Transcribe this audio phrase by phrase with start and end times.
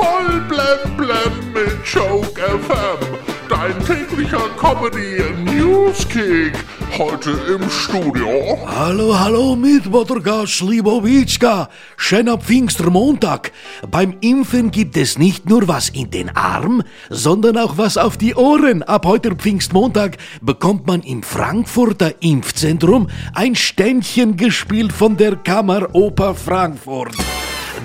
[0.00, 3.18] Voll blem blem mit Joke FM.
[3.50, 6.54] Dein täglicher Comedy Newskick.
[6.96, 8.58] Heute im Studio.
[8.66, 11.68] Hallo, hallo Mitmotorka Slibowitschka.
[11.98, 13.52] Schöner Pfingstermontag.
[13.90, 18.34] Beim Impfen gibt es nicht nur was in den Arm, sondern auch was auf die
[18.34, 18.82] Ohren.
[18.82, 27.14] Ab heute Pfingstmontag bekommt man im Frankfurter Impfzentrum ein Ständchen gespielt von der Kammeroper Frankfurt.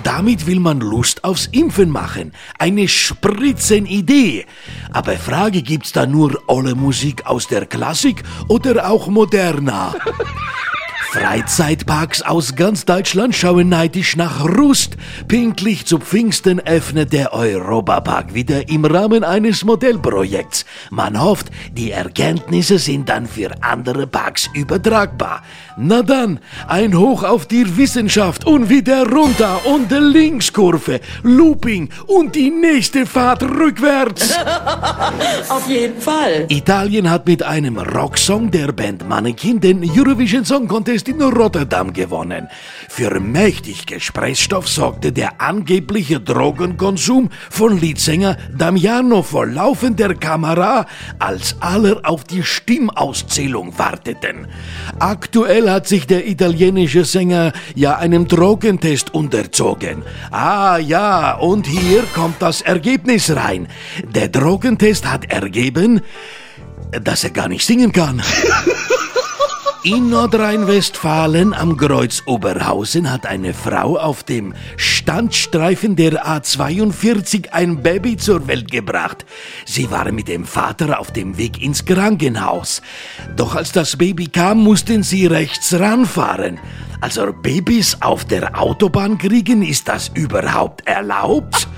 [0.06, 2.30] Damit will man Lust aufs Impfen machen.
[2.60, 4.46] Eine Spritzenidee.
[4.92, 9.96] Aber Frage, gibt's da nur olle Musik aus der Klassik oder auch moderner?
[11.10, 14.98] Freizeitparks aus ganz Deutschland schauen neidisch nach Rust.
[15.28, 20.66] Pinklich zu Pfingsten öffnet der Europapark wieder im Rahmen eines Modellprojekts.
[20.90, 25.42] Man hofft, die Erkenntnisse sind dann für andere Parks übertragbar.
[25.78, 32.34] Na dann, ein Hoch auf die Wissenschaft und wieder runter und die Linkskurve, Looping und
[32.34, 34.34] die nächste Fahrt rückwärts.
[35.50, 36.46] Auf jeden Fall.
[36.48, 42.48] Italien hat mit einem Rocksong der Band Mannequin den Eurovision Song Contest in Rotterdam gewonnen.
[42.88, 50.86] Für mächtig Gesprächsstoff sorgte der angebliche Drogenkonsum von Leadsänger Damiano vor laufender Kamera,
[51.18, 54.46] als alle auf die Stimmauszählung warteten.
[54.98, 60.02] Aktuell hat sich der italienische Sänger ja einem Drogentest unterzogen.
[60.30, 63.68] Ah ja, und hier kommt das Ergebnis rein.
[64.14, 66.00] Der Drogentest hat ergeben,
[67.02, 68.22] dass er gar nicht singen kann.
[69.86, 78.16] In Nordrhein-Westfalen am Kreuz Oberhausen hat eine Frau auf dem Standstreifen der A42 ein Baby
[78.16, 79.24] zur Welt gebracht.
[79.64, 82.82] Sie war mit dem Vater auf dem Weg ins Krankenhaus.
[83.36, 86.58] Doch als das Baby kam, mussten sie rechts ranfahren.
[87.00, 91.68] Also Babys auf der Autobahn kriegen, ist das überhaupt erlaubt?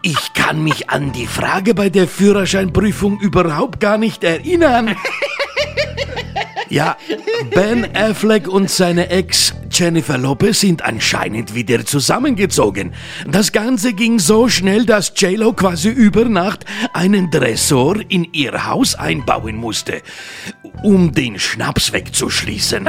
[0.00, 4.96] Ich kann mich an die Frage bei der Führerscheinprüfung überhaupt gar nicht erinnern.
[6.70, 6.96] Ja,
[7.52, 12.92] Ben Affleck und seine Ex Jennifer Lopez sind anscheinend wieder zusammengezogen.
[13.26, 18.94] Das Ganze ging so schnell, dass JLo quasi über Nacht einen Dressor in ihr Haus
[18.94, 20.02] einbauen musste,
[20.82, 22.88] um den Schnaps wegzuschließen.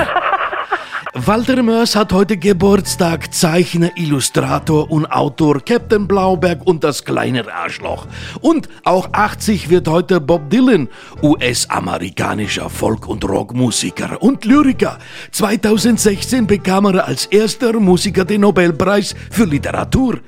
[1.13, 8.07] Walter Mörs hat heute Geburtstag, Zeichner, Illustrator und Autor Captain Blauberg und das kleine Arschloch.
[8.39, 10.87] Und auch 80 wird heute Bob Dylan,
[11.21, 14.99] US-amerikanischer Folk- und Rockmusiker und Lyriker.
[15.33, 20.19] 2016 bekam er als erster Musiker den Nobelpreis für Literatur.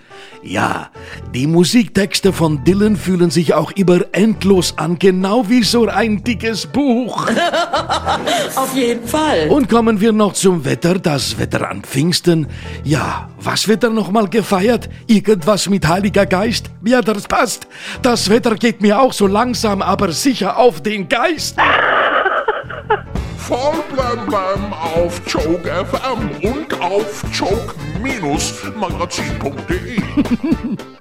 [0.41, 0.89] Ja,
[1.33, 6.67] die Musiktexte von Dylan fühlen sich auch immer endlos an, genau wie so ein dickes
[6.67, 7.29] Buch.
[8.55, 9.47] Auf jeden Fall.
[9.47, 12.47] Und kommen wir noch zum Wetter, das Wetter an Pfingsten.
[12.83, 14.89] Ja, was wird da nochmal gefeiert?
[15.07, 16.71] Irgendwas mit Heiliger Geist?
[16.85, 17.67] Ja, das passt.
[18.01, 21.57] Das Wetter geht mir auch so langsam, aber sicher auf den Geist.
[23.37, 30.01] Voll blem auf Joke FM und auf joke-magazin.de.